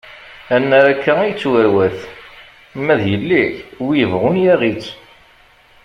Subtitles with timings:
[0.55, 1.99] Annar akka i yettwarwat
[2.85, 3.55] ma d yelli-k
[3.85, 4.87] wi yebɣun yaɣ-itt!